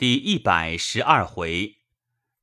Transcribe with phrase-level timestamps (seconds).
[0.00, 1.76] 第一百十二回，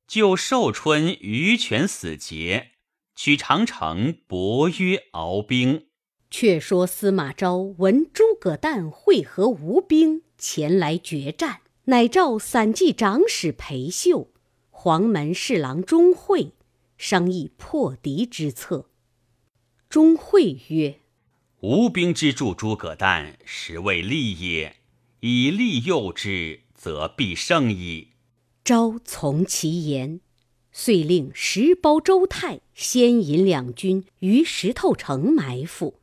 [0.06, 2.68] 救寿春于权死节，
[3.16, 5.88] 取长城伯约敖兵。
[6.30, 14.30] 却说司马昭闻诸葛诞会合吴兵前来决战，乃召散骑长史裴秀、
[14.70, 16.52] 黄门侍郎钟会
[16.96, 18.88] 商议破敌之策。
[19.88, 21.00] 钟会曰
[21.62, 24.76] ：“吴兵之助诸葛诞，实为利也。
[25.18, 28.08] 以利诱之。”则必胜矣。
[28.64, 30.20] 昭从其言，
[30.72, 36.00] 遂令石包周泰先引两军于石头城埋伏。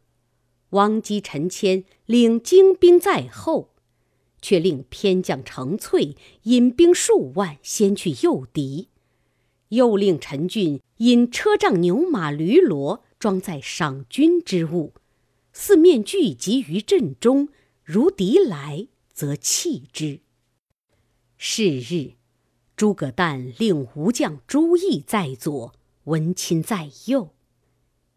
[0.72, 3.74] 王基、陈谦领精兵在后，
[4.42, 8.90] 却令偏将程粹引兵数万先去诱敌。
[9.70, 14.94] 又令陈俊引车仗牛马驴骡装载赏军之物，
[15.54, 17.50] 四面聚集于阵中。
[17.84, 20.20] 如敌来，则弃之。
[21.48, 22.14] 是日，
[22.76, 25.74] 诸葛诞令吴将朱毅在左，
[26.06, 27.36] 文钦在右。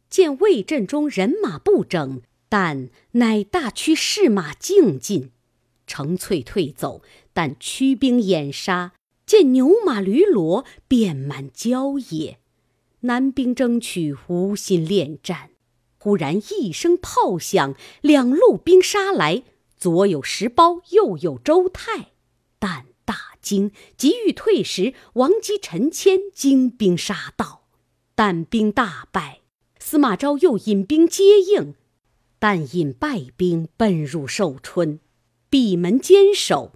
[0.09, 5.31] 见魏阵中人马不整，但乃大驱士马竞进。
[5.87, 7.03] 程粹退走，
[7.35, 8.95] 但驱兵掩杀，
[9.27, 12.39] 见牛马驴骡遍满郊野。
[13.01, 15.51] 南兵争取，无心恋战。
[15.99, 19.43] 忽然一声炮响，两路兵杀来，
[19.77, 22.13] 左有石苞，右有周泰，
[22.59, 22.88] 但。
[23.49, 27.63] 惊急欲退时，王基、陈谦精兵杀到，
[28.15, 29.41] 但兵大败。
[29.79, 31.75] 司马昭又引兵接应，
[32.39, 35.01] 但引败兵奔入寿春，
[35.49, 36.73] 闭门坚守。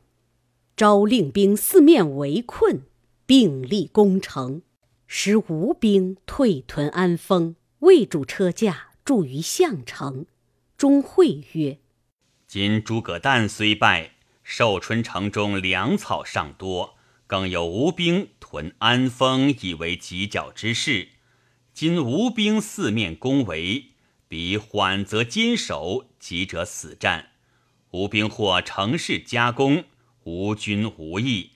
[0.75, 2.84] 昭令兵四面围困，
[3.27, 4.62] 并力攻城，
[5.07, 7.57] 使吴兵退屯安丰。
[7.81, 10.25] 魏主车驾驻于项城。
[10.79, 11.79] 钟会曰
[12.48, 14.11] ：“今诸葛诞虽败。”
[14.55, 21.08] 寿春城中粮草尚多，更有吴兵屯安丰，以为犄角之势。
[21.72, 23.92] 今吴兵四面攻围，
[24.29, 27.30] 彼缓则坚守，急者死战。
[27.92, 29.85] 吴兵或乘势加攻，
[30.24, 31.52] 吴军无益。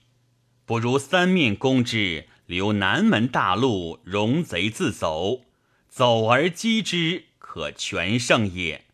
[0.65, 5.41] 不如三面攻之，留南门大路，容贼自走，
[5.87, 8.85] 走而击之，可全胜也。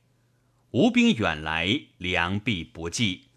[0.71, 3.29] 吴兵远来，粮必不济。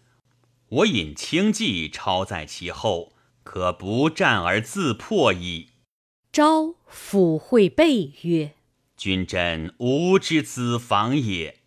[0.69, 3.13] 我引轻骑超在其后，
[3.43, 5.69] 可不战而自破矣。
[6.31, 8.53] 昭抚会备曰
[8.97, 11.59] ：“君真吾之子防也。”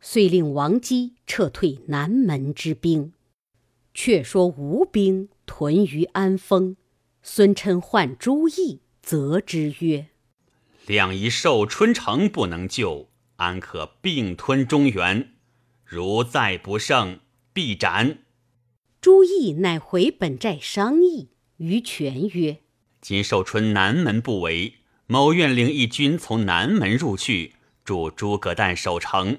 [0.00, 3.12] 遂令王基撤退南门之兵。
[3.92, 6.76] 却说吴兵屯于安丰，
[7.22, 10.08] 孙琛唤朱毅，责之曰
[10.86, 15.34] ：“两仪寿春城不能救，安可并吞中原？
[15.84, 17.20] 如再不胜，
[17.52, 18.18] 必斩。”
[19.06, 21.28] 朱毅乃回本寨商议，
[21.58, 22.58] 于权曰
[23.00, 27.52] ：“今寿春南门不围，某愿领一军从南门入去，
[27.84, 29.38] 助诸葛诞守城。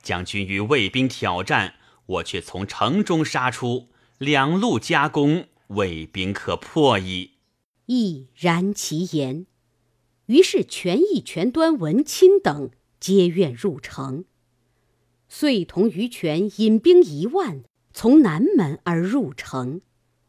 [0.00, 1.74] 将军与魏兵挑战，
[2.06, 7.32] 我却从城中杀出，两路夹攻，魏兵可破矣。”
[7.86, 9.46] 亦然其言。
[10.26, 12.70] 于是权义、权端、文钦等
[13.00, 14.26] 皆愿入城，
[15.28, 17.64] 遂同于权引兵一万。
[18.00, 19.80] 从南门而入城，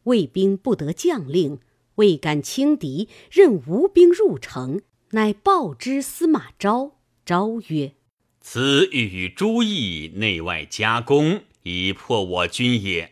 [0.06, 1.60] 魏兵不得将令，
[1.98, 4.82] 未敢轻敌，任吴兵入城，
[5.12, 6.94] 乃报之司马昭。
[7.24, 7.94] 昭曰
[8.42, 13.12] ：“此欲与诸义内外夹攻，以破我军也。”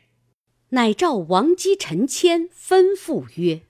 [0.70, 3.62] 乃召王基、陈谦，吩咐曰：“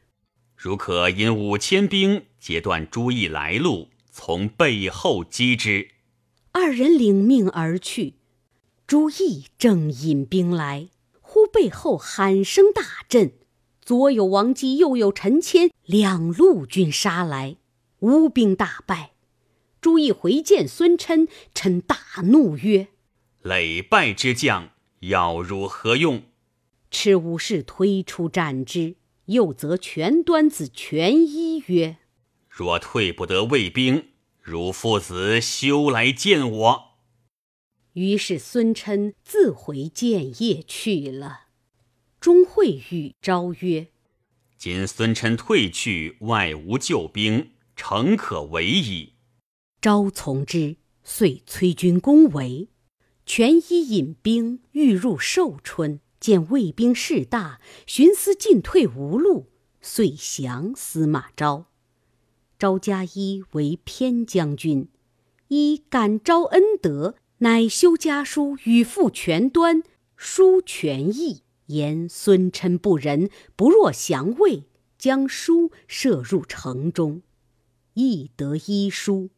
[0.56, 5.90] 如可引五千兵截断诸义来路，从背后击之。”
[6.54, 8.14] 二人领命而去。
[8.88, 10.88] 朱毅正引兵来，
[11.20, 13.34] 忽背后喊声大震，
[13.82, 17.58] 左有王基，右有陈谦，两路军杀来，
[18.00, 19.12] 吴兵大败。
[19.82, 22.88] 朱毅回见孙琛，琛大怒曰
[23.44, 24.70] ：“累败之将，
[25.02, 26.24] 要如何用？”
[26.90, 28.96] 赤武士推出战之。
[29.26, 31.98] 又责全端子、全一曰
[32.48, 34.12] ：“若退不得魏兵，
[34.42, 36.84] 汝父子休来见我。”
[37.98, 41.48] 于是孙琛自回建业去了。
[42.20, 43.88] 钟会与昭曰
[44.56, 49.14] ：“今孙琛退去，外无救兵，诚可为矣。”
[49.82, 52.70] 昭从之，遂催军攻围。
[53.26, 59.48] 权一引兵欲入寿春，见魏兵势大，寻思进退无路，
[59.82, 61.66] 遂降司马昭。
[62.60, 64.88] 昭加一为偏将军，
[65.48, 67.16] 一感昭恩德。
[67.40, 69.84] 乃修家书与父全端，
[70.16, 74.64] 书全义，言孙琛不仁，不若降魏，
[74.98, 77.22] 将书射入城中，
[77.94, 79.30] 亦得医书。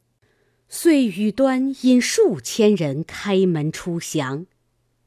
[0.70, 4.46] 遂与端引数千人开门出降。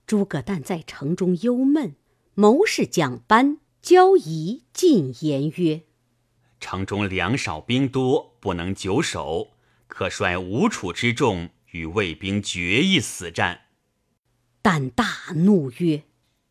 [0.06, 1.94] 诸葛诞在城中忧闷，
[2.34, 5.84] 谋士蒋班、交仪进言曰
[6.60, 9.52] ：“城中粮少兵多，不能久守，
[9.86, 13.66] 可率吴楚之众与魏兵决一死战。”
[14.62, 16.04] 但大怒曰：“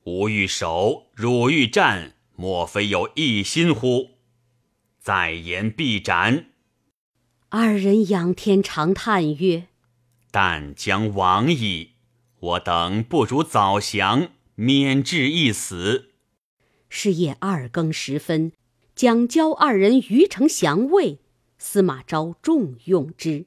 [0.04, 4.18] 吾欲守，汝欲战，莫非有一心乎？
[5.00, 6.48] 再言必斩。”
[7.50, 9.68] 二人仰天长叹曰
[10.30, 11.92] ：“但将亡矣！
[12.40, 16.12] 我等不如早降，免至一死。”
[16.90, 18.52] 是夜二更时分，
[18.96, 21.20] 蒋交二人于城降魏，
[21.58, 23.46] 司马昭重用之，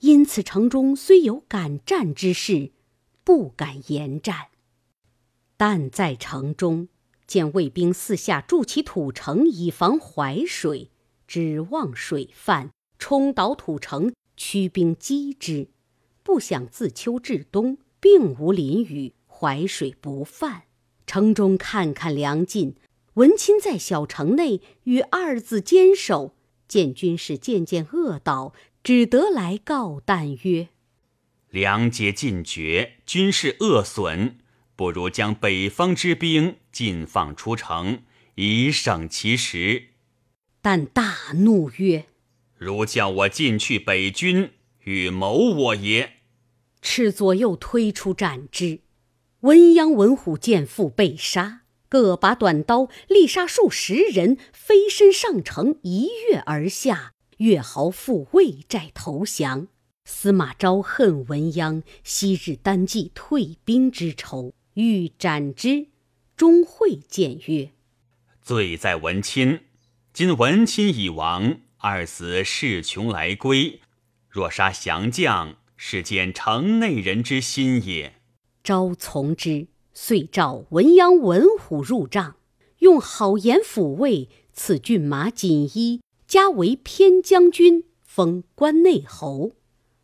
[0.00, 2.72] 因此城中虽有敢战之士，
[3.24, 4.48] 不敢言战。
[5.56, 6.88] 但在城中
[7.26, 10.90] 见魏兵四下筑起土城，以防淮水，
[11.26, 12.70] 指望水泛。
[13.00, 15.68] 冲倒土城，驱兵击之，
[16.24, 20.64] 不想自秋至冬，并无淋雨，淮水不泛。
[21.06, 22.74] 城中看看粮尽，
[23.14, 26.34] 文钦在小城内与二子坚守，
[26.66, 28.52] 见军士渐渐饿倒，
[28.88, 30.68] 只得来告旦曰
[31.52, 34.38] ：“粮皆尽绝，军士饿损，
[34.76, 38.04] 不如将北方之兵尽放出城，
[38.36, 39.88] 以省其时。”
[40.62, 42.06] 但大怒曰：
[42.56, 44.52] 如叫我进去北军，
[44.84, 46.14] 与谋我也。
[46.80, 48.80] 赤左右推出斩之。
[49.40, 57.12] 文鸯、文虎见父被杀，各把短刀，力杀数十人，飞身上城，一跃而下。
[57.38, 59.66] 越豪赴魏寨投降。
[60.04, 65.88] 司马昭恨文鸯，昔日单骑退兵之仇，欲斩之。
[66.36, 67.72] 钟会谏曰
[68.40, 69.64] ：“罪在文钦，
[70.12, 73.80] 今文钦已亡。”二子势穷来归，
[74.28, 78.14] 若杀降将，是见城内人之心也。
[78.64, 82.36] 昭从之，遂召文鸯、文虎入帐，
[82.78, 89.52] 用好言抚慰，赐骏马锦衣，加为偏将军，封关内侯。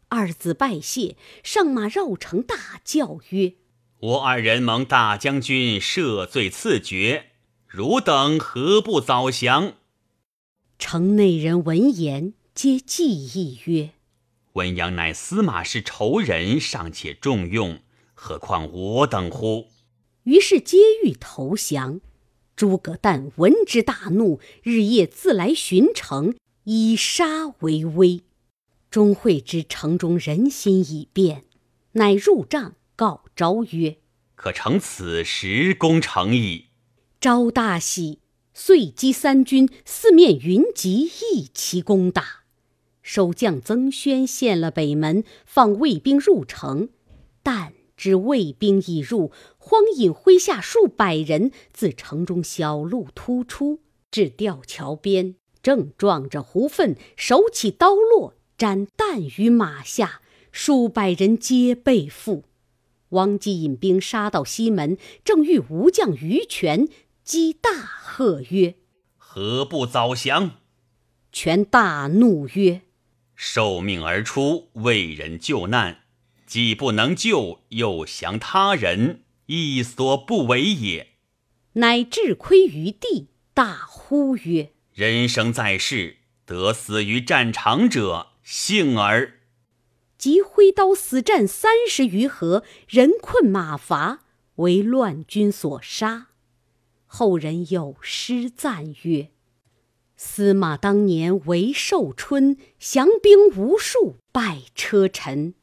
[0.08, 3.56] 二子拜谢，上马绕城，大叫曰
[4.00, 7.32] ：“我二人蒙大将军赦罪赐爵，
[7.66, 9.74] 汝等何不早降？”
[10.78, 13.90] 城内人闻言，皆计议曰
[14.54, 17.80] ：“文鸯乃司马氏仇人，尚且重用，
[18.14, 19.66] 何况我等乎？”
[20.24, 22.00] 于是皆欲投降。
[22.56, 26.34] 诸葛诞闻之大怒，日夜自来巡城，
[26.64, 28.22] 以杀为威。
[28.90, 31.44] 钟会知城中人心已变，
[31.92, 33.98] 乃入帐告昭曰
[34.36, 36.66] ：“可乘此时攻城矣。”
[37.20, 38.20] 昭大喜。
[38.56, 42.44] 遂击三军，四面云集，一齐攻打。
[43.02, 46.90] 守将曾宣陷了北门，放卫兵入城。
[47.42, 53.80] 但知魏兵已入，荒引麾下数百人自城中小路突出，
[54.10, 60.20] 至吊桥边，正撞着胡奋，手起刀落，斩旦于马下，
[60.50, 62.42] 数百人皆被缚。
[63.10, 66.88] 王基引兵杀到西门，正遇吴将于权。
[67.22, 68.74] 击大喝曰
[69.16, 70.56] ：“何不早降？”
[71.32, 72.82] 权大怒曰
[73.34, 76.03] ：“受命而出，为人救难，
[76.54, 81.08] 既不能救，又降他人，亦所不为也。”
[81.74, 89.40] 乃至亏于地，大呼曰：“人生在世，得死于战场者，幸而！”
[90.16, 94.20] 即挥刀死战三十余合，人困马乏，
[94.54, 96.28] 为乱军所杀。
[97.06, 99.32] 后人有诗赞曰
[100.16, 105.54] ：“司马当年为寿春，降兵无数败车臣。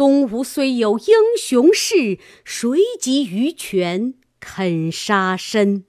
[0.00, 5.84] 东吴虽有英雄士，谁及于权肯杀身？”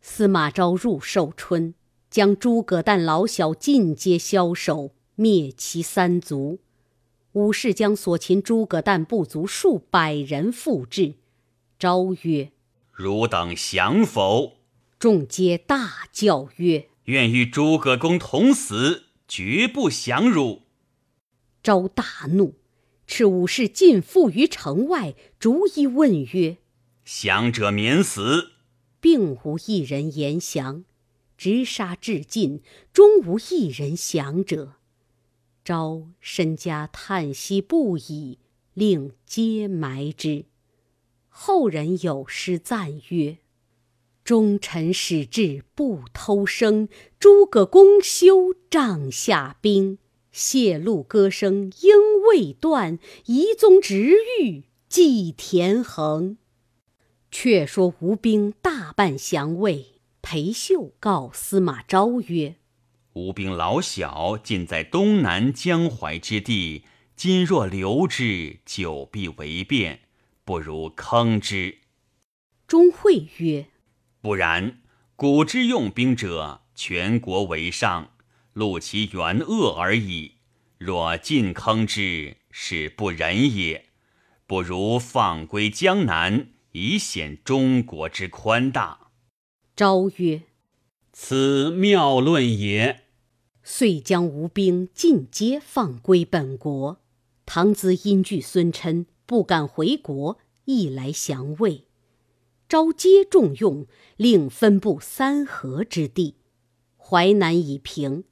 [0.00, 1.74] 司马昭入寿春，
[2.08, 6.60] 将诸葛诞老小尽皆枭首，灭其三族。
[7.32, 11.16] 武士将所擒诸葛诞部族数百人复至，
[11.78, 12.50] 昭曰。
[12.90, 14.54] 汝等降否？
[14.98, 20.62] 众皆大叫曰：“愿与诸葛公同死，绝不降汝。”
[21.62, 22.54] 昭大怒，
[23.08, 26.58] 斥武士尽缚于城外，逐一问曰
[27.04, 28.52] ：“降者免死？”
[29.00, 30.84] 并无一人言降，
[31.36, 32.60] 直杀至尽，
[32.92, 34.74] 终无一人降者。
[35.64, 38.38] 昭身家叹息不已，
[38.74, 40.44] 令皆埋之。
[41.28, 43.38] 后人有诗赞曰
[44.22, 46.88] ：“忠臣使至不偷生，
[47.18, 49.98] 诸葛公休帐下冰。
[50.30, 56.38] 谢露歌声应未断，遗宗直欲祭田横。
[57.30, 62.56] 却说吴兵大半降魏，裴秀告司马昭曰
[63.14, 66.84] ：“吴兵老小，尽在东南江淮之地，
[67.16, 70.00] 今若留之，久必为变，
[70.44, 71.78] 不如坑之。”
[72.66, 73.66] 钟会曰
[74.20, 74.80] ：“不然，
[75.16, 78.12] 古之用兵者，全国为上。”
[78.58, 80.32] 戮其原恶而已。
[80.78, 83.86] 若尽坑之，是不仁也。
[84.46, 89.10] 不如放归江南，以显中国之宽大。
[89.76, 90.42] 昭曰
[91.12, 93.04] ：“此妙论也。”
[93.62, 97.00] 遂将吴兵尽皆放归本国。
[97.44, 101.84] 唐咨因惧孙琛，不敢回国，亦来降魏。
[102.68, 103.86] 昭皆重用，
[104.16, 106.36] 令分布三河之地。
[106.96, 108.24] 淮南以平。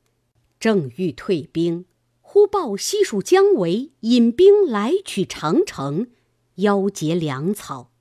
[0.59, 1.85] 正欲退兵，
[2.21, 6.09] 忽报西蜀姜维引兵来取长城，
[6.57, 7.93] 邀劫粮草。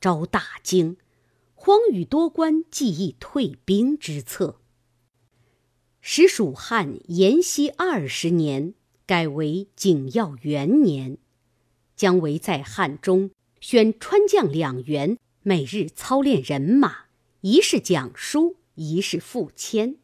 [0.00, 0.98] 昭大惊，
[1.54, 4.60] 慌与多官计议退兵之策。
[6.00, 8.74] 使蜀汉延熙二十年，
[9.06, 11.18] 改为景耀元年。
[11.96, 17.06] 姜维在汉中选川将两员，每日操练人马，
[17.40, 19.96] 一是讲书，一是复签。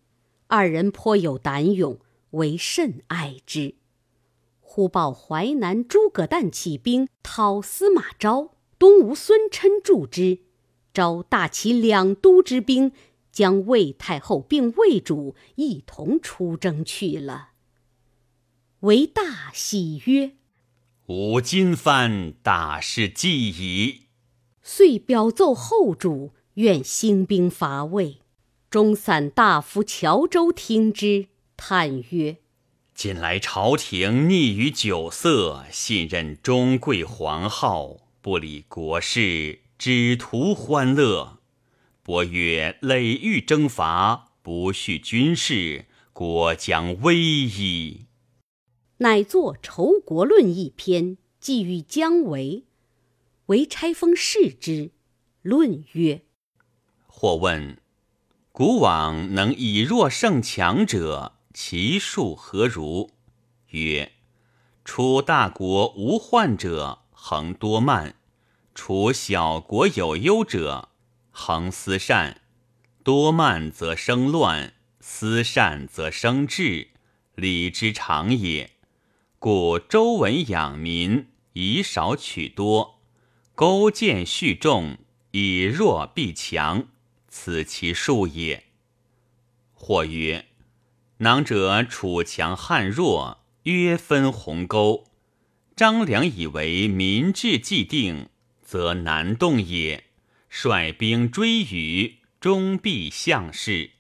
[0.53, 1.99] 二人颇有胆勇，
[2.33, 3.77] 为甚爱之。
[4.61, 10.41] 忽报淮南诸葛诞起兵讨司马昭，东吴孙琛助之。
[10.93, 12.93] 昭大齐两都之兵，
[13.31, 17.53] 将魏太后并魏主一同出征去了。
[18.81, 20.33] 为大喜曰
[21.09, 24.03] ：“吾今番大事既矣。”
[24.63, 28.19] 遂表奏后主，愿兴兵伐魏。
[28.73, 31.27] 中散大夫乔州听之，
[31.59, 32.39] 叹曰
[32.97, 41.41] ：“近来朝廷溺于酒色，信任中贵皇后，不理国事，只图欢乐。
[42.03, 48.07] 伯曰：累欲征伐，不恤军事，国将危矣。”
[48.97, 52.65] 乃作《仇国论》一篇，寄予姜维。
[53.49, 54.93] 为差封视之，
[55.43, 56.23] 论曰
[57.07, 57.77] ：“或问。”
[58.55, 63.09] 古往能以弱胜强者，其数何如？
[63.69, 64.13] 曰：
[64.85, 68.13] 处大国无患者，恒多慢；
[68.75, 70.91] 处小国有忧者，
[71.31, 72.43] 恒思善。
[73.03, 76.89] 多慢则生乱，思善则生智，
[77.35, 78.73] 礼之常也。
[79.39, 82.99] 故周文养民，以少取多；
[83.55, 84.99] 勾践蓄众，
[85.31, 86.89] 以弱必强。
[87.35, 88.65] 此其数也。
[89.73, 90.45] 或曰：
[91.17, 95.07] 囊者楚强汉弱，约分鸿沟。
[95.75, 98.29] 张良以为民志既定，
[98.63, 100.05] 则难动也。
[100.51, 103.93] 率兵追于，终必向事。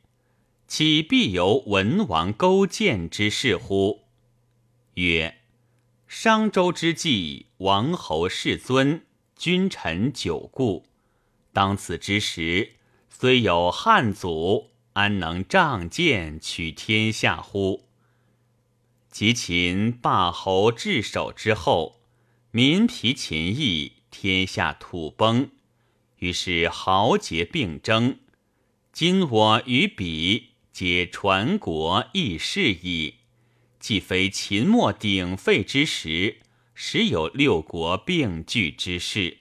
[0.68, 4.04] 岂必由文王勾践之事乎？
[4.94, 5.38] 曰：
[6.06, 10.84] 商周之际，王侯世尊，君臣久固。
[11.54, 12.74] 当此之时。
[13.22, 17.84] 虽有汉祖，安能仗剑取天下乎？
[19.12, 22.00] 及秦霸侯治守之后，
[22.50, 25.50] 民疲秦役，天下土崩，
[26.18, 28.18] 于是豪杰并争。
[28.92, 33.18] 今我与彼，皆传国义士矣。
[33.78, 36.38] 既非秦末鼎沸之时，
[36.74, 39.38] 时有六国并聚之势，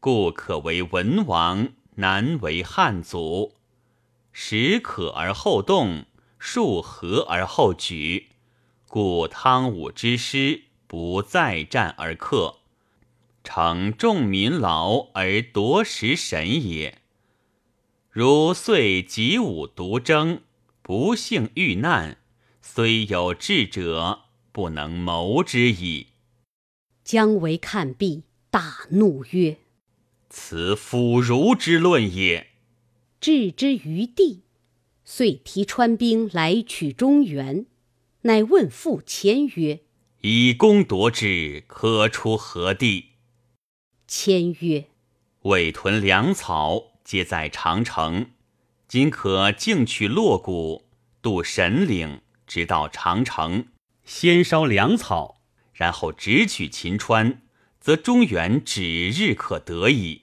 [0.00, 1.68] 故可为文王。
[1.96, 3.54] 难为汉族，
[4.32, 6.06] 时可而后动，
[6.38, 8.30] 数和而后举，
[8.88, 12.56] 故汤武之师不再战而克，
[13.42, 16.98] 成众民劳而夺食神也。
[18.10, 20.42] 如遂及武独争，
[20.82, 22.18] 不幸遇难，
[22.60, 24.20] 虽有智者，
[24.52, 26.08] 不能谋之矣。
[27.02, 29.58] 姜维看毕，大怒曰。
[30.36, 32.48] 此腐儒之论也。
[33.20, 34.42] 置之于地，
[35.04, 37.66] 遂提川兵来取中原。
[38.22, 39.82] 乃问傅谦曰
[40.22, 43.10] ：“以攻夺之，可出何地？”
[44.08, 44.86] 谦曰
[45.42, 48.32] ：“未屯粮草，皆在长城。
[48.88, 50.86] 今可径取洛谷，
[51.22, 53.68] 渡神岭，直到长城，
[54.04, 55.40] 先烧粮草，
[55.72, 57.42] 然后直取秦川，
[57.84, 60.22] 则中原指日可得矣。”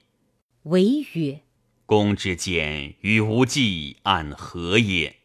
[0.63, 1.41] 为曰
[1.85, 5.17] ：“公之见与无忌暗合也。”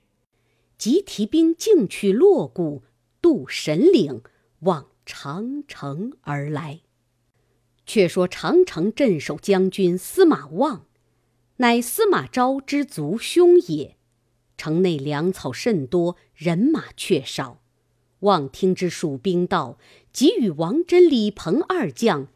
[0.77, 2.83] 即提兵径去洛谷，
[3.23, 4.21] 渡神岭，
[4.61, 6.81] 往长城而来。
[7.87, 10.85] 却说长城镇守将军司马望，
[11.57, 13.97] 乃司马昭之族兄也。
[14.59, 17.63] 城内粮草甚多，人马却少。
[18.21, 19.79] 望听之蜀兵到，
[20.17, 22.29] 即与王真、李鹏二将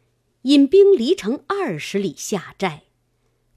[0.43, 2.83] 引兵离城二十里下寨。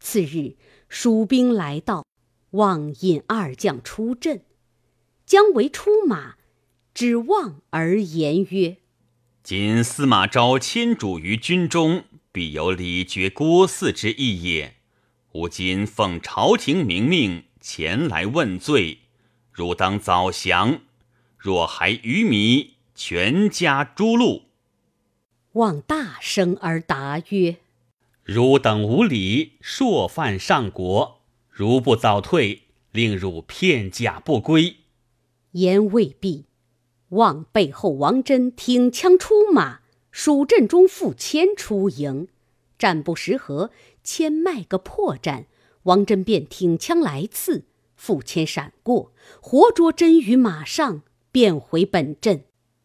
[0.01, 0.57] 次日，
[0.89, 2.07] 蜀兵来到，
[2.53, 4.43] 望引二将出阵。
[5.27, 6.37] 姜维出马，
[6.95, 8.79] 指望而言曰。
[9.43, 14.77] 今司马昭迁主于军中，必有礼绝郭汜之意也。
[15.33, 19.01] 吾今奉朝廷明命前来问罪，
[19.53, 20.81] 汝当早降。
[21.37, 24.43] 若还愚迷，全家诛戮。
[25.53, 27.57] 望大声而答曰
[28.25, 31.21] ：“汝等无礼，朔犯上国。
[31.49, 34.77] 如不早退，令汝片甲不归。”
[35.53, 36.47] 言未毕。
[37.11, 42.27] 望背后王真挺枪出马，蜀阵中复迁出营，
[42.77, 43.71] 战不十合，
[44.03, 45.45] 谦迈个破绽，
[45.85, 52.45] 王真便挺枪来刺，傅谦闪过，活捉真于马上，便回本阵。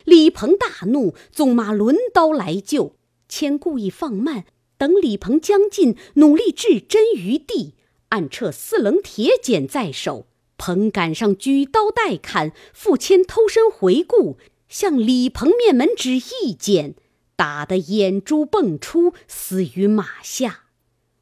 [0.10, 2.96] 李鹏大怒，纵马抡刀来救，
[3.28, 7.76] 谦故意放慢，等李鹏将近，努力置真于地，
[8.10, 10.26] 暗撤四棱铁锏在手。
[10.58, 16.96] 鹏赶上，举刀待砍，傅谦偷身回顾，向李鹏面门指一剪，
[17.36, 20.64] 打得眼珠迸出，死于马下。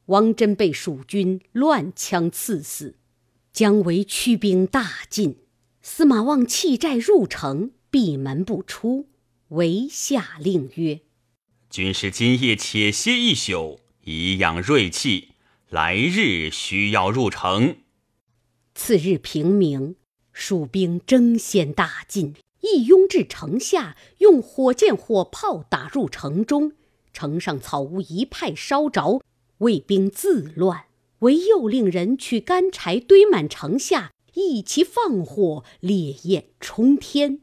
[0.06, 2.94] 王真被蜀军乱枪刺死。
[3.52, 5.36] 姜维驱兵大进，
[5.82, 9.08] 司马望弃寨入城，闭门不出。
[9.48, 11.00] 唯下令曰
[11.70, 15.28] ：“军师今夜且歇一宿，以养锐气，
[15.70, 17.78] 来日需要入城。”
[18.74, 19.96] 次日平明，
[20.32, 26.72] 蜀兵争先大进，一拥至城下，用火箭、火炮打入城中。
[27.14, 29.22] 城上草屋一派烧着，
[29.58, 30.84] 魏兵自乱。
[31.20, 37.40] 唯又令人取干柴堆满城下，一齐放火，烈焰冲天。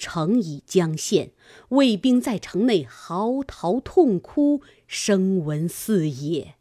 [0.00, 1.32] 城已将陷，
[1.68, 6.54] 魏兵在城内嚎啕痛哭，声闻四野。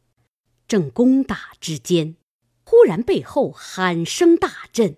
[0.67, 2.17] 正攻打之间。
[2.65, 4.97] 忽然背后喊声大震，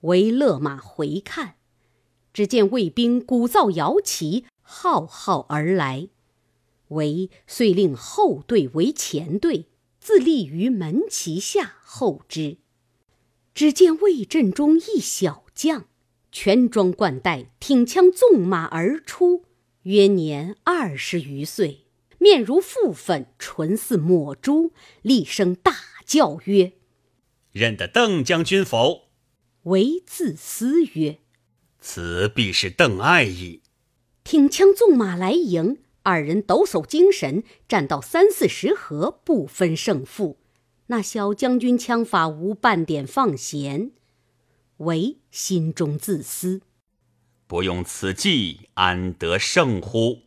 [0.00, 1.54] 为勒马回看，
[2.32, 6.08] 只见魏兵鼓噪摇旗，浩浩而来。
[6.88, 9.66] 为遂令后队为前队，
[10.00, 12.58] 自立于门旗下候之。
[13.54, 15.86] 只见魏阵中一小将，
[16.38, 19.46] 全装冠带，挺枪纵马而出，
[19.84, 21.86] 约年二十余岁，
[22.18, 24.70] 面如覆粉，唇似抹朱，
[25.00, 25.72] 厉声大
[26.04, 26.72] 叫曰。
[27.52, 29.04] 认得邓将军否？
[29.62, 31.20] 唯自思曰
[31.80, 33.62] ：“此必是邓艾矣。”
[34.22, 40.36] 挺枪纵马来迎，二人抖擞精神，战到三四十合，不分胜负。
[40.88, 43.92] 那小将军枪法无半点放闲，
[44.78, 46.60] 唯心中自私
[47.46, 50.22] ：“不用此计，安得胜乎？”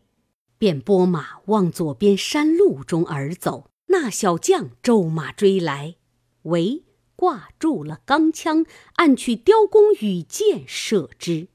[0.57, 3.69] 便拨马往左边山路中而走。
[3.87, 5.95] 那小将骤马追来，
[6.43, 6.83] 唯。
[7.15, 11.49] 挂住了钢枪，暗取雕弓羽箭射之。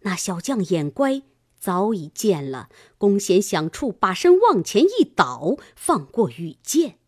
[0.00, 1.22] 那小将眼乖，
[1.56, 6.98] 早已见了弓弦响处，把身往前一倒，放过羽箭。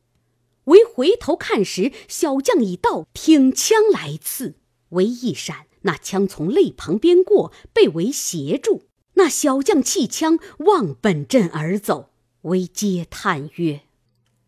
[0.66, 4.54] 唯回头看时，小将已到，挺枪来刺。
[4.90, 8.82] 唯一闪，那枪从肋旁边过，被为挟住。
[9.14, 12.10] 那小将弃枪，望本阵而走。
[12.42, 13.80] 为嗟叹曰：“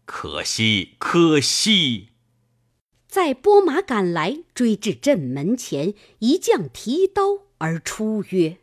[0.05, 2.09] 可惜，可惜。”
[3.09, 8.59] 再拨马赶来，追至阵门前，一将提刀而出曰：“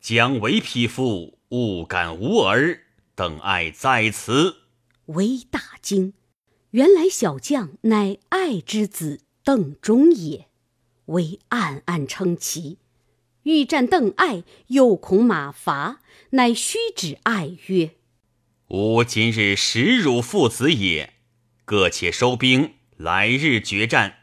[0.00, 2.80] 姜维匹夫，勿敢无儿。
[3.14, 4.56] 邓艾在此。”
[5.06, 6.14] 为大惊，
[6.72, 10.48] 原来小将乃爱之子邓忠也。
[11.06, 12.78] 为暗暗称奇，
[13.42, 17.90] 欲战邓艾，又恐马乏，乃虚指艾曰
[18.68, 21.14] ：“吾今日实汝父子也，
[21.64, 24.20] 各且收兵。”来日决战。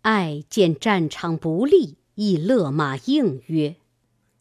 [0.00, 3.76] 艾见战场不利，亦勒马应曰：“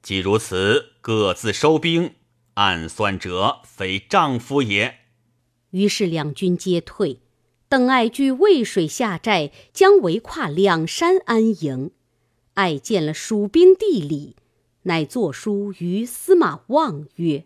[0.01, 2.15] 既如此，各自收兵。
[2.55, 5.01] 暗算者，非丈夫也。”
[5.69, 7.19] 于是两军皆退。
[7.67, 11.89] 邓艾据渭水下寨，将围跨两山安营。
[12.53, 14.35] 艾见了蜀兵地理，
[14.83, 17.45] 乃作书于司马望曰：“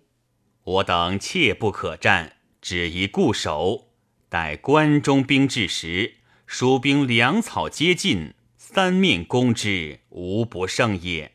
[0.64, 3.88] 我等切不可战，只宜固守。”
[4.28, 11.32] 待关中兵至时，蜀兵粮草皆尽，三面攻之，无不胜也。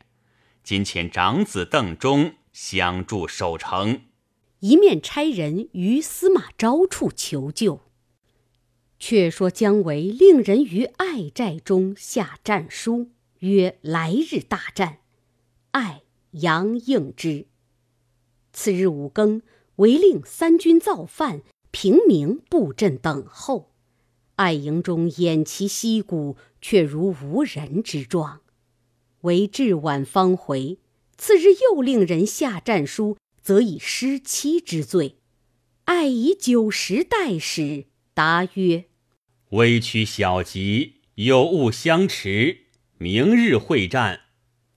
[0.63, 4.03] 今遣长子邓忠相助守城，
[4.59, 7.81] 一面差人于司马昭处求救。
[9.07, 14.97] 却说姜维令人于爱寨中下战书，曰：“来日大战。”
[15.69, 17.45] 爱杨应之。
[18.51, 19.43] 次日五更，
[19.75, 23.75] 为令三军造饭，平明布阵等候。
[24.37, 28.41] 爱营中偃旗息鼓，却如无人之状。
[29.21, 30.79] 为至晚方回。
[31.15, 35.19] 次日又令人下战书，则以失期之罪。
[35.83, 38.85] 爱以酒食待使，答曰
[39.55, 42.65] ：“微屈小疾，有误相持，
[42.97, 44.23] 明日会战。”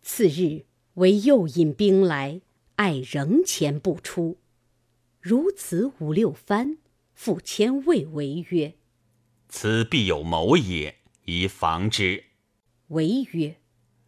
[0.02, 2.40] 次日为又引兵来，
[2.76, 4.38] 爱仍前不出。
[5.20, 6.78] 如此五六番，
[7.12, 8.74] 复迁魏为曰。
[9.48, 12.24] 此必有谋也，宜防之。
[12.88, 13.56] 为曰：“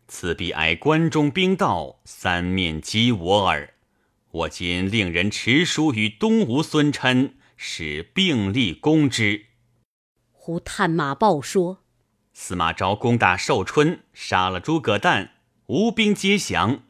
[0.06, 3.74] 此必挨关中兵道，三面击我耳。
[4.30, 9.46] 我今令人持书与东吴孙琛，使并力攻之。”
[10.50, 11.84] 忽探马报说
[12.34, 15.34] ：“司马昭攻打寿春，杀了诸葛诞，
[15.66, 16.82] 吴兵皆降。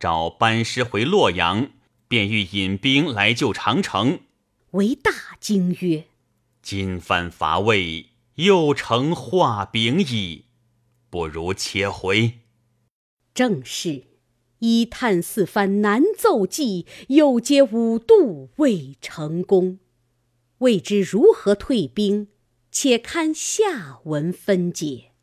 [0.00, 1.68] 召班师回洛阳，
[2.08, 4.20] 便欲引兵来救长城。”
[4.72, 6.04] 为大惊曰。
[6.62, 10.46] 今番伐魏，又成画饼矣。
[11.10, 12.38] 不如且回。
[13.34, 14.04] 正是
[14.60, 19.80] 一探四番难奏计，又皆五度未成功。
[20.58, 22.28] 未知如何退兵，
[22.74, 25.13] 且看下文分解。